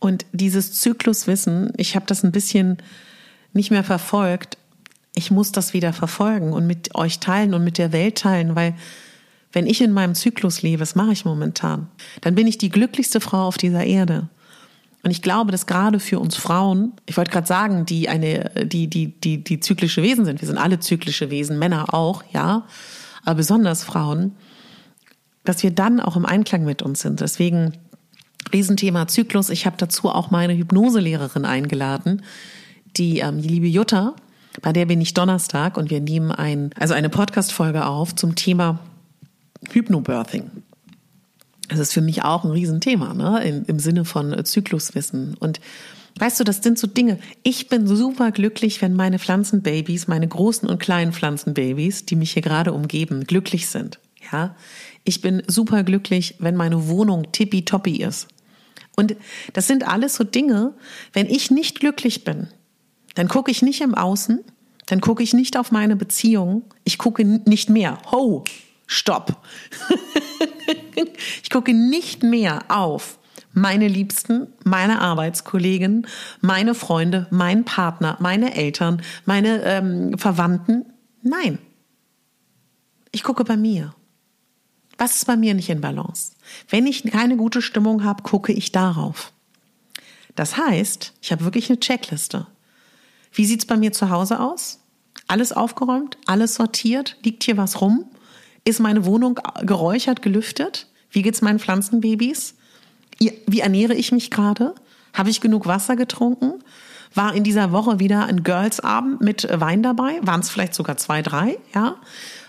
Und 0.00 0.26
dieses 0.32 0.72
Zykluswissen, 0.80 1.72
ich 1.76 1.94
habe 1.94 2.06
das 2.06 2.24
ein 2.24 2.32
bisschen 2.32 2.78
nicht 3.52 3.70
mehr 3.70 3.84
verfolgt. 3.84 4.58
Ich 5.14 5.30
muss 5.30 5.52
das 5.52 5.74
wieder 5.74 5.92
verfolgen 5.92 6.52
und 6.52 6.66
mit 6.66 6.96
euch 6.96 7.20
teilen 7.20 7.54
und 7.54 7.62
mit 7.62 7.78
der 7.78 7.92
Welt 7.92 8.18
teilen, 8.18 8.56
weil 8.56 8.74
wenn 9.52 9.68
ich 9.68 9.80
in 9.80 9.92
meinem 9.92 10.16
Zyklus 10.16 10.62
lebe, 10.62 10.80
das 10.80 10.96
mache 10.96 11.12
ich 11.12 11.24
momentan, 11.24 11.86
dann 12.20 12.34
bin 12.34 12.48
ich 12.48 12.58
die 12.58 12.70
glücklichste 12.70 13.20
Frau 13.20 13.46
auf 13.46 13.58
dieser 13.58 13.84
Erde. 13.84 14.28
Und 15.04 15.10
ich 15.10 15.20
glaube, 15.20 15.52
dass 15.52 15.66
gerade 15.66 16.00
für 16.00 16.18
uns 16.18 16.34
Frauen, 16.34 16.94
ich 17.04 17.16
wollte 17.18 17.30
gerade 17.30 17.46
sagen, 17.46 17.84
die 17.84 18.08
eine, 18.08 18.50
die, 18.64 18.88
die, 18.88 19.08
die, 19.20 19.44
die 19.44 19.60
zyklische 19.60 20.02
Wesen 20.02 20.24
sind, 20.24 20.40
wir 20.40 20.48
sind 20.48 20.56
alle 20.56 20.80
zyklische 20.80 21.30
Wesen, 21.30 21.58
Männer 21.58 21.92
auch, 21.92 22.24
ja, 22.32 22.64
aber 23.22 23.36
besonders 23.36 23.84
Frauen, 23.84 24.32
dass 25.44 25.62
wir 25.62 25.70
dann 25.70 26.00
auch 26.00 26.16
im 26.16 26.24
Einklang 26.24 26.64
mit 26.64 26.80
uns 26.80 27.00
sind. 27.00 27.20
Deswegen 27.20 27.74
Riesenthema 28.52 29.06
Zyklus. 29.06 29.50
Ich 29.50 29.66
habe 29.66 29.76
dazu 29.76 30.08
auch 30.08 30.30
meine 30.30 30.56
Hypnoselehrerin 30.56 31.44
eingeladen, 31.44 32.22
die, 32.96 33.18
ähm, 33.18 33.42
die 33.42 33.48
liebe 33.48 33.66
Jutta, 33.66 34.14
bei 34.62 34.72
der 34.72 34.86
bin 34.86 35.00
ich 35.02 35.12
Donnerstag 35.12 35.76
und 35.76 35.90
wir 35.90 36.00
nehmen 36.00 36.30
ein, 36.30 36.70
also 36.78 36.94
eine 36.94 37.10
Podcast-Folge 37.10 37.84
auf 37.84 38.14
zum 38.14 38.36
Thema 38.36 38.78
Hypnobirthing. 39.70 40.50
Das 41.68 41.78
ist 41.78 41.92
für 41.92 42.02
mich 42.02 42.22
auch 42.22 42.44
ein 42.44 42.50
Riesenthema, 42.50 43.14
ne? 43.14 43.42
Im, 43.44 43.64
im 43.66 43.78
Sinne 43.78 44.04
von 44.04 44.32
äh, 44.32 44.44
Zykluswissen. 44.44 45.36
Und 45.38 45.60
weißt 46.18 46.40
du, 46.40 46.44
das 46.44 46.62
sind 46.62 46.78
so 46.78 46.86
Dinge. 46.86 47.18
Ich 47.42 47.68
bin 47.68 47.86
super 47.86 48.32
glücklich, 48.32 48.82
wenn 48.82 48.94
meine 48.94 49.18
Pflanzenbabys, 49.18 50.06
meine 50.06 50.28
großen 50.28 50.68
und 50.68 50.78
kleinen 50.78 51.12
Pflanzenbabys, 51.12 52.04
die 52.04 52.16
mich 52.16 52.32
hier 52.32 52.42
gerade 52.42 52.72
umgeben, 52.72 53.24
glücklich 53.24 53.68
sind. 53.68 53.98
Ja, 54.32 54.56
ich 55.04 55.20
bin 55.20 55.42
super 55.46 55.82
glücklich, 55.82 56.36
wenn 56.38 56.56
meine 56.56 56.88
Wohnung 56.88 57.30
tippitoppi 57.32 58.02
ist. 58.02 58.28
Und 58.96 59.16
das 59.52 59.66
sind 59.66 59.86
alles 59.86 60.14
so 60.14 60.24
Dinge, 60.24 60.74
wenn 61.12 61.26
ich 61.26 61.50
nicht 61.50 61.80
glücklich 61.80 62.24
bin, 62.24 62.48
dann 63.14 63.28
gucke 63.28 63.50
ich 63.50 63.62
nicht 63.62 63.80
im 63.80 63.94
Außen, 63.94 64.40
dann 64.86 65.00
gucke 65.00 65.22
ich 65.22 65.34
nicht 65.34 65.56
auf 65.56 65.72
meine 65.72 65.96
Beziehung, 65.96 66.62
ich 66.84 66.98
gucke 66.98 67.24
nicht 67.24 67.70
mehr. 67.70 67.98
Ho, 68.12 68.44
stopp. 68.86 69.42
ich 71.42 71.50
gucke 71.50 71.72
nicht 71.72 72.22
mehr 72.22 72.64
auf 72.68 73.18
meine 73.54 73.88
Liebsten, 73.88 74.48
meine 74.64 75.00
Arbeitskollegen, 75.00 76.06
meine 76.40 76.74
Freunde, 76.74 77.26
meinen 77.30 77.64
Partner, 77.64 78.16
meine 78.20 78.54
Eltern, 78.54 79.00
meine 79.24 79.62
ähm, 79.62 80.18
Verwandten. 80.18 80.86
Nein. 81.22 81.58
Ich 83.12 83.22
gucke 83.22 83.44
bei 83.44 83.56
mir. 83.56 83.94
Was 84.98 85.16
ist 85.16 85.26
bei 85.26 85.36
mir 85.36 85.54
nicht 85.54 85.70
in 85.70 85.80
Balance? 85.80 86.32
Wenn 86.68 86.86
ich 86.86 87.04
keine 87.04 87.36
gute 87.36 87.62
Stimmung 87.62 88.04
habe, 88.04 88.22
gucke 88.22 88.52
ich 88.52 88.72
darauf. 88.72 89.32
Das 90.34 90.56
heißt, 90.56 91.14
ich 91.20 91.32
habe 91.32 91.44
wirklich 91.44 91.70
eine 91.70 91.80
Checkliste. 91.80 92.46
Wie 93.32 93.44
sieht's 93.44 93.66
bei 93.66 93.76
mir 93.76 93.92
zu 93.92 94.10
Hause 94.10 94.40
aus? 94.40 94.80
Alles 95.26 95.52
aufgeräumt, 95.52 96.18
alles 96.26 96.56
sortiert, 96.56 97.16
liegt 97.22 97.44
hier 97.44 97.56
was 97.56 97.80
rum? 97.80 98.06
Ist 98.64 98.80
meine 98.80 99.04
Wohnung 99.04 99.38
geräuchert, 99.62 100.22
gelüftet? 100.22 100.88
Wie 101.10 101.22
geht's 101.22 101.42
meinen 101.42 101.58
Pflanzenbabys? 101.58 102.54
Wie 103.18 103.60
ernähre 103.60 103.94
ich 103.94 104.10
mich 104.10 104.30
gerade? 104.30 104.74
Habe 105.12 105.30
ich 105.30 105.40
genug 105.40 105.66
Wasser 105.66 105.96
getrunken? 105.96 106.54
War 107.14 107.34
in 107.34 107.44
dieser 107.44 107.70
Woche 107.70 108.00
wieder 108.00 108.26
ein 108.26 108.42
Girls-Abend 108.42 109.20
mit 109.20 109.46
Wein 109.50 109.82
dabei? 109.82 110.18
Waren 110.22 110.40
es 110.40 110.50
vielleicht 110.50 110.74
sogar 110.74 110.96
zwei, 110.96 111.22
drei? 111.22 111.58
Ja. 111.74 111.96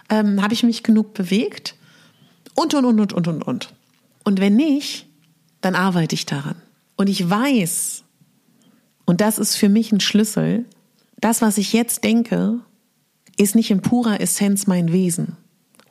Ähm, 0.10 0.42
Habe 0.42 0.54
ich 0.54 0.64
mich 0.64 0.82
genug 0.82 1.14
bewegt? 1.14 1.76
Und, 2.56 2.74
und, 2.74 2.86
und, 2.86 3.00
und, 3.00 3.14
und, 3.14 3.28
und, 3.28 3.44
und. 3.44 3.74
Und 4.24 4.40
wenn 4.40 4.56
nicht, 4.56 5.06
dann 5.62 5.76
arbeite 5.76 6.16
ich 6.16 6.26
daran. 6.26 6.56
Und 6.96 7.10
ich 7.10 7.30
weiß, 7.30 8.04
und 9.06 9.22
das 9.22 9.38
ist 9.38 9.56
für 9.56 9.70
mich 9.70 9.92
ein 9.92 10.00
Schlüssel, 10.00 10.66
das, 11.20 11.42
was 11.42 11.58
ich 11.58 11.74
jetzt 11.74 12.04
denke, 12.04 12.60
ist 13.38 13.56
nicht 13.56 13.70
in 13.70 13.82
purer 13.82 14.20
Essenz 14.22 14.66
mein 14.66 14.92
Wesen. 14.92 15.38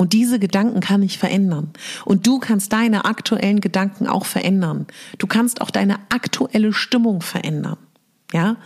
Und 0.05 0.13
diese 0.13 0.39
Gedanken 0.39 0.81
kann 0.81 1.03
ich 1.03 1.17
verändern. 1.17 1.71
Und 2.05 2.27
du 2.27 2.39
kannst 2.39 2.75
deine 2.75 3.07
aktuellen 3.07 3.63
Gedanken 3.63 4.07
auch 4.07 4.27
verändern. 4.27 4.87
Du 5.17 5.27
kannst 5.27 5.63
auch 5.63 5.71
deine 5.71 5.99
aktuelle 6.11 6.75
Stimmung 6.75 7.23
verändern. 7.23 7.79
Ja? 8.31 8.57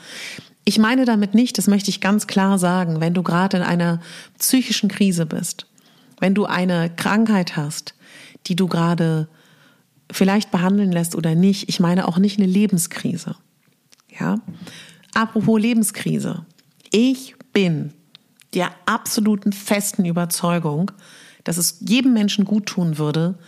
Ich 0.65 0.81
meine 0.81 1.05
damit 1.05 1.35
nicht, 1.35 1.57
das 1.57 1.69
möchte 1.69 1.91
ich 1.91 2.01
ganz 2.01 2.27
klar 2.27 2.59
sagen, 2.59 3.01
wenn 3.01 3.15
du 3.15 3.23
gerade 3.23 3.59
in 3.59 3.63
einer 3.63 4.01
psychischen 4.37 4.89
Krise 4.89 5.27
bist, 5.27 5.67
wenn 6.19 6.35
du 6.35 6.45
eine 6.45 6.91
Krankheit 6.91 7.57
hast, 7.57 7.95
die 8.49 8.57
du 8.57 8.67
gerade 8.67 9.29
vielleicht 10.11 10.51
behandeln 10.51 10.91
lässt 10.91 11.15
oder 11.15 11.37
nicht. 11.37 11.69
Ich 11.69 11.79
meine 11.79 12.09
auch 12.09 12.19
nicht 12.19 12.41
eine 12.41 12.49
Lebenskrise. 12.49 13.37
Ja? 14.19 14.41
Apropos 15.15 15.61
Lebenskrise. 15.61 16.45
Ich 16.91 17.37
bin 17.53 17.93
der 18.55 18.73
absoluten 18.87 19.53
festen 19.53 20.05
Überzeugung, 20.05 20.91
dass 21.49 21.57
es 21.57 21.79
jedem 21.81 22.13
Menschen 22.13 22.45
gut 22.45 22.67
tun 22.67 22.99
würde, 22.99 23.39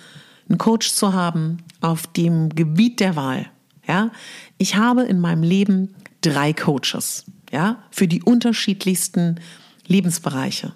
einen 0.49 0.57
Coach 0.57 0.95
zu 0.95 1.13
haben 1.13 1.59
auf 1.83 2.07
dem 2.07 2.49
Gebiet 2.49 2.99
der 2.99 3.15
Wahl. 3.15 3.51
Ja, 3.87 4.11
ich 4.57 4.77
habe 4.77 5.03
in 5.03 5.21
meinem 5.21 5.43
Leben 5.43 5.95
drei 6.23 6.55
Coaches, 6.55 7.27
ja, 7.53 7.83
für 7.91 8.09
die 8.09 8.23
unterschiedlichsten 8.23 9.39
Lebensbereiche. 9.87 10.73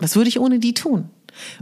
Was 0.00 0.16
würde 0.16 0.28
ich 0.28 0.40
ohne 0.40 0.58
die 0.58 0.74
tun? 0.74 1.08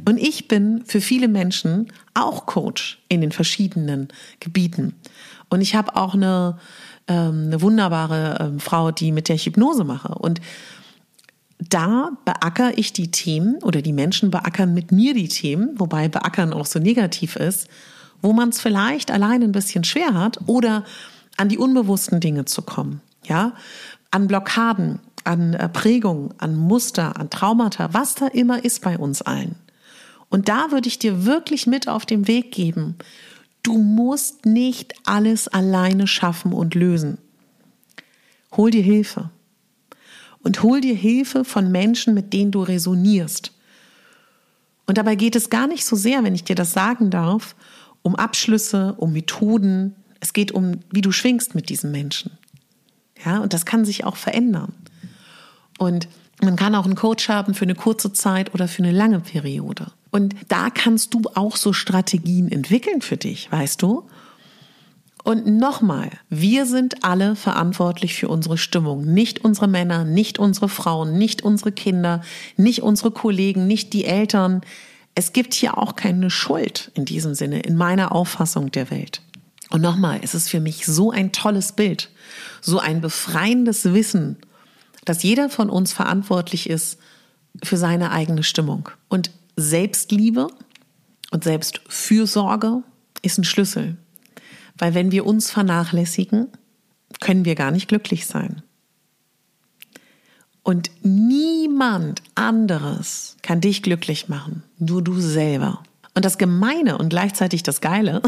Und 0.08 0.16
ich 0.16 0.48
bin 0.48 0.84
für 0.86 1.02
viele 1.02 1.28
Menschen 1.28 1.92
auch 2.14 2.46
Coach 2.46 3.02
in 3.10 3.20
den 3.20 3.30
verschiedenen 3.30 4.08
Gebieten. 4.40 4.94
Und 5.50 5.60
ich 5.60 5.74
habe 5.74 5.96
auch 5.96 6.14
eine, 6.14 6.56
ähm, 7.08 7.48
eine 7.48 7.60
wunderbare 7.60 8.38
ähm, 8.40 8.58
Frau, 8.58 8.90
die 8.90 9.12
mit 9.12 9.28
der 9.28 9.36
Hypnose 9.36 9.84
mache. 9.84 10.14
Und 10.14 10.40
da 11.58 12.10
beackere 12.24 12.72
ich 12.76 12.92
die 12.92 13.10
Themen 13.10 13.62
oder 13.62 13.82
die 13.82 13.92
Menschen 13.92 14.30
beackern 14.30 14.74
mit 14.74 14.92
mir 14.92 15.14
die 15.14 15.28
Themen, 15.28 15.78
wobei 15.78 16.08
beackern 16.08 16.52
auch 16.52 16.66
so 16.66 16.78
negativ 16.78 17.36
ist, 17.36 17.68
wo 18.22 18.32
man 18.32 18.48
es 18.48 18.60
vielleicht 18.60 19.10
allein 19.10 19.42
ein 19.42 19.52
bisschen 19.52 19.84
schwer 19.84 20.14
hat 20.14 20.38
oder 20.46 20.84
an 21.36 21.48
die 21.48 21.58
unbewussten 21.58 22.20
Dinge 22.20 22.44
zu 22.44 22.62
kommen, 22.62 23.00
ja, 23.24 23.54
an 24.10 24.28
Blockaden, 24.28 25.00
an 25.24 25.56
Prägungen, 25.72 26.34
an 26.38 26.56
Muster, 26.56 27.18
an 27.18 27.30
Traumata, 27.30 27.92
was 27.92 28.14
da 28.14 28.26
immer 28.28 28.64
ist 28.64 28.82
bei 28.82 28.98
uns 28.98 29.22
allen. 29.22 29.56
Und 30.28 30.48
da 30.48 30.70
würde 30.70 30.88
ich 30.88 30.98
dir 30.98 31.24
wirklich 31.24 31.66
mit 31.66 31.88
auf 31.88 32.06
den 32.06 32.26
Weg 32.26 32.52
geben. 32.52 32.96
Du 33.62 33.78
musst 33.78 34.46
nicht 34.46 34.94
alles 35.04 35.48
alleine 35.48 36.06
schaffen 36.06 36.52
und 36.52 36.74
lösen. 36.74 37.18
Hol 38.56 38.70
dir 38.70 38.82
Hilfe 38.82 39.30
und 40.44 40.62
hol 40.62 40.80
dir 40.80 40.94
Hilfe 40.94 41.44
von 41.44 41.72
Menschen, 41.72 42.14
mit 42.14 42.32
denen 42.32 42.52
du 42.52 42.62
resonierst. 42.62 43.52
Und 44.86 44.98
dabei 44.98 45.16
geht 45.16 45.34
es 45.34 45.50
gar 45.50 45.66
nicht 45.66 45.84
so 45.84 45.96
sehr, 45.96 46.22
wenn 46.22 46.34
ich 46.34 46.44
dir 46.44 46.54
das 46.54 46.72
sagen 46.72 47.10
darf, 47.10 47.56
um 48.02 48.14
Abschlüsse, 48.14 48.94
um 48.98 49.12
Methoden. 49.12 49.96
Es 50.20 50.32
geht 50.32 50.52
um, 50.52 50.80
wie 50.90 51.00
du 51.00 51.10
schwingst 51.10 51.54
mit 51.54 51.70
diesen 51.70 51.90
Menschen. 51.90 52.32
Ja, 53.24 53.38
und 53.38 53.54
das 53.54 53.64
kann 53.64 53.84
sich 53.84 54.04
auch 54.04 54.16
verändern. 54.16 54.74
Und 55.78 56.06
man 56.42 56.56
kann 56.56 56.74
auch 56.74 56.84
einen 56.84 56.96
Coach 56.96 57.28
haben 57.28 57.54
für 57.54 57.64
eine 57.64 57.74
kurze 57.74 58.12
Zeit 58.12 58.52
oder 58.52 58.68
für 58.68 58.82
eine 58.82 58.92
lange 58.92 59.20
Periode. 59.20 59.92
Und 60.10 60.34
da 60.48 60.68
kannst 60.68 61.14
du 61.14 61.22
auch 61.34 61.56
so 61.56 61.72
Strategien 61.72 62.52
entwickeln 62.52 63.00
für 63.00 63.16
dich, 63.16 63.50
weißt 63.50 63.80
du? 63.80 64.06
Und 65.24 65.46
nochmal, 65.46 66.10
wir 66.28 66.66
sind 66.66 67.02
alle 67.02 67.34
verantwortlich 67.34 68.14
für 68.14 68.28
unsere 68.28 68.58
Stimmung. 68.58 69.06
Nicht 69.06 69.42
unsere 69.42 69.66
Männer, 69.66 70.04
nicht 70.04 70.38
unsere 70.38 70.68
Frauen, 70.68 71.16
nicht 71.16 71.40
unsere 71.42 71.72
Kinder, 71.72 72.20
nicht 72.58 72.82
unsere 72.82 73.10
Kollegen, 73.10 73.66
nicht 73.66 73.94
die 73.94 74.04
Eltern. 74.04 74.60
es 75.14 75.32
gibt 75.32 75.54
hier 75.54 75.78
auch 75.78 75.96
keine 75.96 76.28
Schuld 76.28 76.90
in 76.94 77.06
diesem 77.06 77.34
Sinne, 77.34 77.60
in 77.60 77.76
meiner 77.76 78.12
Auffassung 78.12 78.70
der 78.70 78.90
Welt. 78.90 79.22
Und 79.70 79.80
nochmal, 79.80 80.20
es 80.22 80.34
ist 80.34 80.50
für 80.50 80.60
mich 80.60 80.84
so 80.84 81.10
ein 81.10 81.32
tolles 81.32 81.72
Bild, 81.72 82.10
so 82.60 82.78
ein 82.78 83.00
befreiendes 83.00 83.94
Wissen, 83.94 84.36
dass 85.06 85.22
jeder 85.22 85.48
von 85.48 85.70
uns 85.70 85.92
verantwortlich 85.94 86.68
ist 86.68 86.98
für 87.62 87.78
seine 87.78 88.10
eigene 88.10 88.42
Stimmung. 88.42 88.90
Und 89.08 89.30
Selbstliebe 89.56 90.48
und 91.30 91.44
Selbstfürsorge 91.44 92.82
ist 93.22 93.38
ein 93.38 93.44
Schlüssel. 93.44 93.96
Weil 94.76 94.94
wenn 94.94 95.12
wir 95.12 95.26
uns 95.26 95.50
vernachlässigen, 95.50 96.48
können 97.20 97.44
wir 97.44 97.54
gar 97.54 97.70
nicht 97.70 97.88
glücklich 97.88 98.26
sein. 98.26 98.62
Und 100.62 100.90
niemand 101.02 102.22
anderes 102.34 103.36
kann 103.42 103.60
dich 103.60 103.82
glücklich 103.82 104.28
machen, 104.28 104.62
nur 104.78 105.02
du 105.02 105.20
selber. 105.20 105.82
Und 106.14 106.24
das 106.24 106.38
Gemeine 106.38 106.96
und 106.96 107.10
gleichzeitig 107.10 107.62
das 107.62 107.80
Geile 107.80 108.22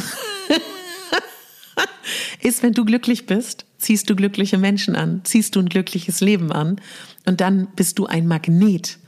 ist, 2.42 2.62
wenn 2.62 2.74
du 2.74 2.84
glücklich 2.84 3.26
bist, 3.26 3.64
ziehst 3.78 4.10
du 4.10 4.16
glückliche 4.16 4.58
Menschen 4.58 4.96
an, 4.96 5.22
ziehst 5.24 5.56
du 5.56 5.60
ein 5.60 5.68
glückliches 5.68 6.20
Leben 6.20 6.52
an 6.52 6.80
und 7.24 7.40
dann 7.40 7.68
bist 7.74 7.98
du 7.98 8.06
ein 8.06 8.26
Magnet 8.26 8.98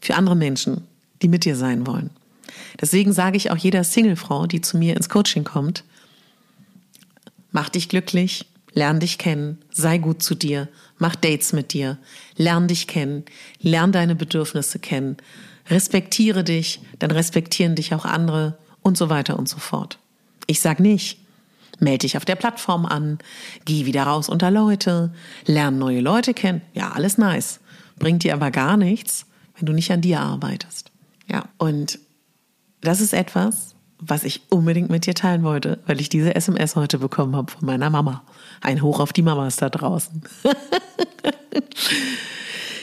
für 0.00 0.14
andere 0.14 0.36
Menschen, 0.36 0.84
die 1.20 1.28
mit 1.28 1.44
dir 1.44 1.56
sein 1.56 1.86
wollen. 1.86 2.10
Deswegen 2.80 3.12
sage 3.12 3.36
ich 3.36 3.50
auch 3.50 3.56
jeder 3.56 3.84
Singlefrau, 3.84 4.46
die 4.46 4.62
zu 4.62 4.78
mir 4.78 4.96
ins 4.96 5.08
Coaching 5.08 5.44
kommt, 5.44 5.84
mach 7.52 7.68
dich 7.68 7.88
glücklich, 7.88 8.46
lern 8.72 9.00
dich 9.00 9.18
kennen, 9.18 9.58
sei 9.70 9.98
gut 9.98 10.22
zu 10.22 10.34
dir, 10.34 10.68
mach 10.98 11.16
Dates 11.16 11.52
mit 11.52 11.72
dir, 11.72 11.98
lern 12.36 12.68
dich 12.68 12.86
kennen, 12.86 13.24
lern 13.60 13.92
deine 13.92 14.14
Bedürfnisse 14.14 14.78
kennen, 14.78 15.16
respektiere 15.68 16.44
dich, 16.44 16.80
dann 16.98 17.10
respektieren 17.10 17.74
dich 17.74 17.94
auch 17.94 18.04
andere 18.04 18.58
und 18.82 18.96
so 18.96 19.08
weiter 19.08 19.38
und 19.38 19.48
so 19.48 19.58
fort. 19.58 19.98
Ich 20.46 20.60
sag 20.60 20.80
nicht, 20.80 21.20
melde 21.78 21.98
dich 21.98 22.16
auf 22.16 22.24
der 22.24 22.36
Plattform 22.36 22.86
an, 22.86 23.18
geh 23.64 23.86
wieder 23.86 24.04
raus 24.04 24.28
unter 24.28 24.50
Leute, 24.50 25.12
lern 25.46 25.78
neue 25.78 26.00
Leute 26.00 26.34
kennen. 26.34 26.62
Ja, 26.74 26.92
alles 26.92 27.18
nice. 27.18 27.60
Bringt 27.98 28.24
dir 28.24 28.34
aber 28.34 28.50
gar 28.50 28.76
nichts, 28.76 29.26
wenn 29.56 29.66
du 29.66 29.72
nicht 29.72 29.90
an 29.90 30.00
dir 30.00 30.20
arbeitest. 30.20 30.90
Ja, 31.28 31.44
und 31.58 31.98
das 32.80 33.00
ist 33.00 33.12
etwas, 33.12 33.74
was 34.00 34.24
ich 34.24 34.42
unbedingt 34.50 34.90
mit 34.90 35.06
dir 35.06 35.14
teilen 35.14 35.42
wollte, 35.42 35.78
weil 35.86 36.00
ich 36.00 36.08
diese 36.08 36.34
SMS 36.34 36.76
heute 36.76 36.98
bekommen 36.98 37.36
habe 37.36 37.50
von 37.50 37.66
meiner 37.66 37.90
Mama. 37.90 38.22
Ein 38.60 38.82
Hoch 38.82 39.00
auf 39.00 39.12
die 39.12 39.22
Mamas 39.22 39.56
da 39.56 39.68
draußen. 39.68 40.22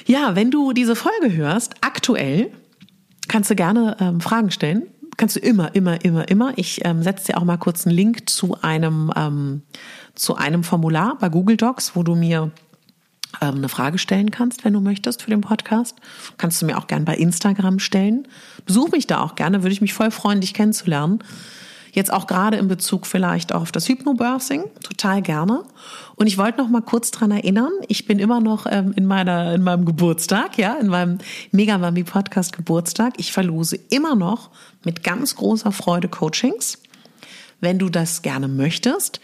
ja, 0.06 0.36
wenn 0.36 0.52
du 0.52 0.74
diese 0.74 0.96
Folge 0.96 1.34
hörst, 1.34 1.76
aktuell, 1.82 2.52
kannst 3.28 3.50
du 3.50 3.56
gerne 3.56 3.98
ähm, 4.00 4.22
Fragen 4.22 4.52
stellen. 4.52 4.84
Kannst 5.18 5.36
du 5.36 5.40
immer, 5.40 5.74
immer, 5.74 6.04
immer, 6.06 6.30
immer. 6.30 6.54
Ich 6.58 6.86
ähm, 6.86 7.02
setze 7.02 7.32
dir 7.32 7.38
auch 7.38 7.44
mal 7.44 7.58
kurz 7.58 7.88
einen 7.88 7.96
Link 7.96 8.30
zu 8.30 8.62
einem, 8.62 9.12
ähm, 9.16 9.64
zu 10.14 10.36
einem 10.36 10.64
Formular 10.64 11.18
bei 11.20 11.30
Google 11.30 11.58
Docs, 11.58 11.96
wo 11.96 12.04
du 12.04 12.16
mir 12.16 12.52
eine 13.40 13.70
Frage 13.70 13.98
stellen 13.98 14.32
kannst, 14.32 14.66
wenn 14.66 14.74
du 14.74 14.82
möchtest 14.82 15.22
für 15.22 15.30
den 15.30 15.42
Podcast. 15.42 15.98
Kannst 16.38 16.62
du 16.62 16.66
mir 16.66 16.78
auch 16.78 16.88
gerne 16.88 17.06
bei 17.06 17.16
Instagram 17.16 17.80
stellen. 17.80 18.28
Besuch 18.66 18.92
mich 18.92 19.08
da 19.08 19.22
auch 19.22 19.36
gerne, 19.36 19.64
würde 19.64 19.74
ich 19.74 19.82
mich 19.82 19.94
voll 19.94 20.12
freuen, 20.12 20.42
dich 20.42 20.54
kennenzulernen. 20.54 21.20
Jetzt 21.92 22.14
auch 22.14 22.28
gerade 22.28 22.58
in 22.58 22.68
Bezug 22.68 23.08
vielleicht 23.08 23.54
auf 23.54 23.72
das 23.72 23.90
Hypnobirthing, 23.90 24.66
total 24.84 25.22
gerne. 25.22 25.64
Und 26.16 26.28
ich 26.28 26.38
wollte 26.38 26.60
noch 26.60 26.70
mal 26.70 26.82
kurz 26.82 27.10
dran 27.10 27.32
erinnern, 27.32 27.72
ich 27.88 28.06
bin 28.06 28.20
immer 28.20 28.40
noch 28.40 28.68
ähm, 28.70 28.94
in 28.96 29.08
meiner 29.08 29.56
in 29.56 29.64
meinem 29.64 29.86
Geburtstag, 29.86 30.60
ja, 30.60 30.76
in 30.76 30.88
meinem 30.88 31.18
Mega 31.52 31.78
Mami 31.78 32.04
Podcast 32.04 32.56
Geburtstag. 32.56 33.14
Ich 33.18 33.32
verlose 33.32 33.80
immer 33.90 34.16
noch 34.16 34.52
mit 34.84 35.04
ganz 35.04 35.36
großer 35.36 35.72
Freude 35.72 36.08
Coachings. 36.08 36.78
Wenn 37.62 37.80
du 37.80 37.90
das 37.90 38.22
gerne 38.22 38.48
möchtest, 38.48 39.20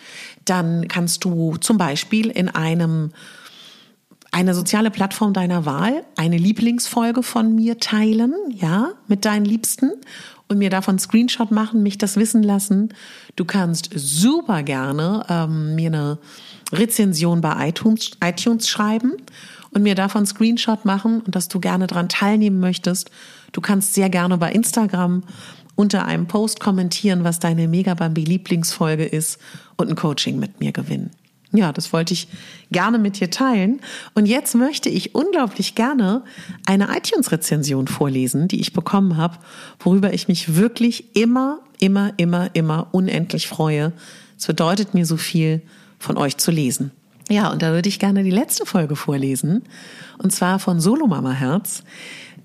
dann 0.45 0.87
kannst 0.87 1.23
du 1.25 1.57
zum 1.57 1.77
Beispiel 1.77 2.31
in 2.31 2.49
einem 2.49 3.11
eine 4.33 4.55
soziale 4.55 4.89
Plattform 4.89 5.31
deiner 5.31 5.65
Wahl, 5.65 6.03
eine 6.15 6.37
Lieblingsfolge 6.37 7.21
von 7.21 7.53
mir 7.53 7.77
teilen, 7.77 8.33
ja, 8.49 8.93
mit 9.07 9.25
deinen 9.25 9.45
Liebsten 9.45 9.91
und 10.47 10.57
mir 10.57 10.71
davon 10.71 10.97
Screenshot 10.97 11.51
machen, 11.51 11.83
mich 11.83 11.99
das 11.99 12.17
wissen 12.17 12.41
lassen. 12.41 12.89
Du 13.35 13.45
kannst 13.45 13.91
super 13.93 14.63
gerne 14.63 15.23
ähm, 15.29 15.75
mir 15.75 15.87
eine 15.87 16.17
Rezension 16.71 17.41
bei 17.41 17.69
iTunes, 17.69 18.11
iTunes 18.23 18.67
schreiben 18.67 19.13
und 19.69 19.83
mir 19.83 19.93
davon 19.93 20.25
Screenshot 20.25 20.83
machen 20.83 21.21
und 21.21 21.35
dass 21.35 21.47
du 21.47 21.59
gerne 21.59 21.85
daran 21.85 22.09
teilnehmen 22.09 22.59
möchtest. 22.59 23.11
Du 23.51 23.61
kannst 23.61 23.93
sehr 23.93 24.09
gerne 24.09 24.39
bei 24.39 24.51
Instagram 24.51 25.21
unter 25.75 26.05
einem 26.05 26.25
Post 26.25 26.59
kommentieren, 26.59 27.23
was 27.23 27.37
deine 27.37 27.67
Megabambi 27.67 28.23
Lieblingsfolge 28.23 29.05
ist 29.05 29.37
und 29.77 29.89
ein 29.89 29.95
Coaching 29.95 30.39
mit 30.39 30.59
mir 30.59 30.71
gewinnen. 30.71 31.11
Ja, 31.53 31.71
das 31.71 31.93
wollte 31.93 32.13
ich 32.13 32.27
gerne 32.71 32.97
mit 32.97 33.19
dir 33.19 33.29
teilen. 33.29 33.79
Und 34.15 34.25
jetzt 34.25 34.55
möchte 34.55 34.89
ich 34.89 35.13
unglaublich 35.13 35.75
gerne 35.75 36.23
eine 36.65 36.87
iTunes-Rezension 36.97 37.87
vorlesen, 37.87 38.47
die 38.47 38.59
ich 38.59 38.73
bekommen 38.73 39.17
habe, 39.17 39.37
worüber 39.79 40.13
ich 40.13 40.27
mich 40.27 40.55
wirklich 40.55 41.15
immer, 41.15 41.59
immer, 41.79 42.11
immer, 42.17 42.49
immer 42.53 42.87
unendlich 42.91 43.47
freue. 43.47 43.93
Es 44.37 44.47
bedeutet 44.47 44.95
mir 44.95 45.05
so 45.05 45.15
viel, 45.15 45.61
von 45.99 46.17
euch 46.17 46.37
zu 46.37 46.51
lesen. 46.51 46.91
Ja, 47.29 47.49
und 47.49 47.61
da 47.61 47.71
würde 47.71 47.87
ich 47.87 47.99
gerne 47.99 48.23
die 48.23 48.31
letzte 48.31 48.65
Folge 48.65 48.95
vorlesen, 48.95 49.63
und 50.17 50.33
zwar 50.33 50.59
von 50.59 50.81
Solo 50.81 51.07
Mama 51.07 51.31
Herz, 51.31 51.83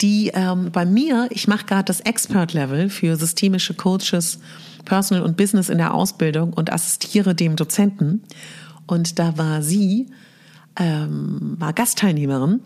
die 0.00 0.30
ähm, 0.32 0.70
bei 0.70 0.86
mir, 0.86 1.26
ich 1.30 1.48
mache 1.48 1.66
gerade 1.66 1.84
das 1.84 2.00
Expert-Level 2.00 2.88
für 2.88 3.16
systemische 3.16 3.74
Coaches, 3.74 4.38
Personal 4.84 5.24
und 5.24 5.36
Business 5.36 5.68
in 5.68 5.78
der 5.78 5.92
Ausbildung 5.92 6.52
und 6.52 6.72
assistiere 6.72 7.34
dem 7.34 7.56
Dozenten. 7.56 8.22
Und 8.88 9.20
da 9.20 9.38
war 9.38 9.62
sie, 9.62 10.08
ähm, 10.76 11.54
war 11.58 11.72
Gastteilnehmerin. 11.72 12.60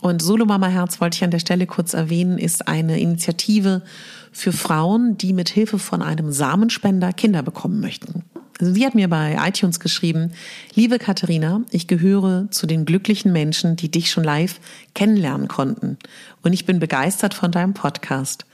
Und 0.00 0.22
Solo 0.22 0.44
Mama 0.44 0.68
Herz 0.68 1.00
wollte 1.00 1.16
ich 1.16 1.24
an 1.24 1.30
der 1.30 1.38
Stelle 1.38 1.66
kurz 1.66 1.94
erwähnen, 1.94 2.38
ist 2.38 2.68
eine 2.68 3.00
Initiative 3.00 3.82
für 4.30 4.52
Frauen, 4.52 5.16
die 5.16 5.32
mit 5.32 5.48
Hilfe 5.48 5.78
von 5.78 6.02
einem 6.02 6.30
Samenspender 6.30 7.12
Kinder 7.12 7.42
bekommen 7.42 7.80
möchten. 7.80 8.22
Also 8.60 8.72
sie 8.72 8.84
hat 8.84 8.94
mir 8.94 9.08
bei 9.08 9.36
iTunes 9.40 9.80
geschrieben, 9.80 10.32
liebe 10.74 10.98
Katharina, 10.98 11.62
ich 11.70 11.88
gehöre 11.88 12.48
zu 12.50 12.66
den 12.66 12.84
glücklichen 12.84 13.32
Menschen, 13.32 13.76
die 13.76 13.90
dich 13.90 14.10
schon 14.10 14.24
live 14.24 14.60
kennenlernen 14.94 15.48
konnten. 15.48 15.96
Und 16.42 16.52
ich 16.52 16.66
bin 16.66 16.78
begeistert 16.78 17.34
von 17.34 17.50
deinem 17.50 17.74
Podcast. 17.74 18.44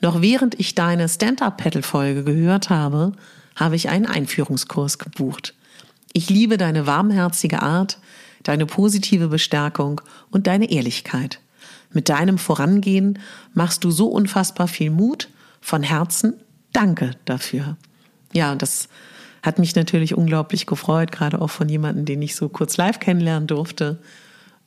Noch 0.00 0.22
während 0.22 0.58
ich 0.58 0.74
deine 0.74 1.08
Stand-Up-Pedal-Folge 1.08 2.24
gehört 2.24 2.70
habe, 2.70 3.12
habe 3.54 3.76
ich 3.76 3.90
einen 3.90 4.06
Einführungskurs 4.06 4.98
gebucht. 4.98 5.54
Ich 6.16 6.30
liebe 6.30 6.58
deine 6.58 6.86
warmherzige 6.86 7.60
Art, 7.60 7.98
deine 8.44 8.66
positive 8.66 9.26
Bestärkung 9.26 10.00
und 10.30 10.46
deine 10.46 10.70
Ehrlichkeit. 10.70 11.40
Mit 11.92 12.08
deinem 12.08 12.38
Vorangehen 12.38 13.18
machst 13.52 13.82
du 13.82 13.90
so 13.90 14.06
unfassbar 14.06 14.68
viel 14.68 14.90
Mut. 14.90 15.28
Von 15.60 15.82
Herzen 15.82 16.34
danke 16.72 17.16
dafür. 17.24 17.76
Ja, 18.32 18.54
das 18.54 18.88
hat 19.42 19.58
mich 19.58 19.74
natürlich 19.74 20.14
unglaublich 20.14 20.66
gefreut, 20.66 21.10
gerade 21.10 21.40
auch 21.40 21.50
von 21.50 21.68
jemandem, 21.68 22.04
den 22.04 22.22
ich 22.22 22.36
so 22.36 22.48
kurz 22.48 22.76
live 22.76 23.00
kennenlernen 23.00 23.48
durfte. 23.48 23.98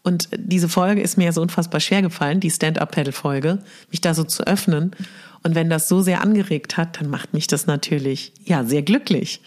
Und 0.04 0.28
diese 0.36 0.68
Folge 0.68 1.02
ist 1.02 1.18
mir 1.18 1.32
so 1.32 1.42
unfassbar 1.42 1.80
schwer 1.80 2.02
gefallen, 2.02 2.42
die 2.42 2.52
Stand-Up-Pedal-Folge, 2.52 3.60
mich 3.90 4.02
da 4.02 4.14
so 4.14 4.26
zu 4.26 4.46
öffnen. 4.46 4.92
Und 5.44 5.56
wenn 5.56 5.70
das 5.70 5.88
so 5.88 6.02
sehr 6.02 6.22
angeregt 6.22 6.76
hat, 6.76 7.00
dann 7.00 7.10
macht 7.10 7.34
mich 7.34 7.48
das 7.48 7.68
natürlich, 7.68 8.34
ja, 8.44 8.66
sehr 8.66 8.82
glücklich. 8.82 9.40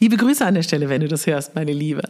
Liebe 0.00 0.16
Grüße 0.16 0.46
an 0.46 0.54
der 0.54 0.62
Stelle, 0.62 0.88
wenn 0.88 1.00
du 1.00 1.08
das 1.08 1.26
hörst, 1.26 1.56
meine 1.56 1.72
Liebe. 1.72 2.02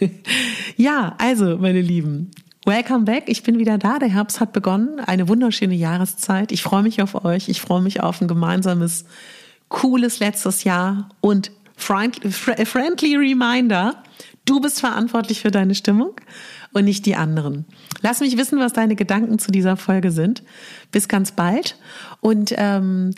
ja, 0.76 1.14
also, 1.18 1.58
meine 1.58 1.82
Lieben, 1.82 2.30
welcome 2.64 3.04
back. 3.04 3.24
Ich 3.26 3.42
bin 3.42 3.58
wieder 3.58 3.76
da. 3.76 3.98
Der 3.98 4.08
Herbst 4.08 4.40
hat 4.40 4.54
begonnen. 4.54 4.98
Eine 5.00 5.28
wunderschöne 5.28 5.74
Jahreszeit. 5.74 6.52
Ich 6.52 6.62
freue 6.62 6.82
mich 6.82 7.02
auf 7.02 7.22
euch. 7.22 7.50
Ich 7.50 7.60
freue 7.60 7.82
mich 7.82 8.02
auf 8.02 8.22
ein 8.22 8.28
gemeinsames, 8.28 9.04
cooles 9.68 10.20
letztes 10.20 10.64
Jahr 10.64 11.10
und 11.20 11.50
friendly 11.76 13.16
reminder. 13.16 14.02
Du 14.46 14.60
bist 14.60 14.80
verantwortlich 14.80 15.42
für 15.42 15.50
deine 15.50 15.74
Stimmung 15.74 16.12
und 16.72 16.86
nicht 16.86 17.04
die 17.04 17.16
anderen. 17.16 17.66
Lass 18.00 18.20
mich 18.20 18.38
wissen, 18.38 18.58
was 18.58 18.72
deine 18.72 18.96
Gedanken 18.96 19.38
zu 19.38 19.52
dieser 19.52 19.76
Folge 19.76 20.10
sind. 20.10 20.42
Bis 20.92 21.08
ganz 21.08 21.32
bald. 21.32 21.76
Und 22.20 22.54
ähm, 22.56 23.14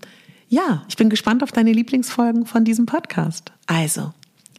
ja, 0.48 0.84
ich 0.88 0.96
bin 0.96 1.10
gespannt 1.10 1.42
auf 1.42 1.52
deine 1.52 1.72
Lieblingsfolgen 1.72 2.46
von 2.46 2.64
diesem 2.64 2.86
Podcast. 2.86 3.52
Also, 3.66 4.12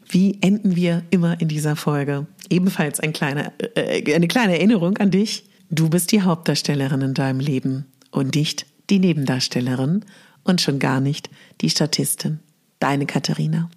wie 0.10 0.38
enden 0.42 0.76
wir 0.76 1.04
immer 1.10 1.40
in 1.40 1.48
dieser 1.48 1.76
Folge? 1.76 2.28
Ebenfalls 2.50 3.00
ein 3.00 3.14
kleiner, 3.14 3.52
äh, 3.76 4.14
eine 4.14 4.28
kleine 4.28 4.58
Erinnerung 4.58 4.98
an 4.98 5.12
dich. 5.12 5.50
Du 5.70 5.90
bist 5.90 6.12
die 6.12 6.22
Hauptdarstellerin 6.22 7.02
in 7.02 7.14
deinem 7.14 7.40
Leben 7.40 7.86
und 8.12 8.36
nicht 8.36 8.66
die 8.90 9.00
Nebendarstellerin 9.00 10.06
und 10.44 10.62
schon 10.62 10.80
gar 10.80 11.02
nicht 11.02 11.30
die 11.62 11.70
Statistin. 11.70 12.40
Deine 12.80 13.06
Katharina. 13.06 13.70